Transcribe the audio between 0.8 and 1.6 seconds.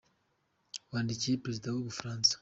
wandikiye